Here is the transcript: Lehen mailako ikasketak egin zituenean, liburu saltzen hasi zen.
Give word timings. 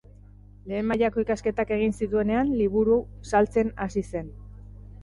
Lehen 0.71 0.87
mailako 0.91 1.25
ikasketak 1.25 1.75
egin 1.77 1.93
zituenean, 1.99 2.51
liburu 2.63 2.97
saltzen 3.35 3.75
hasi 3.87 4.07
zen. 4.11 4.39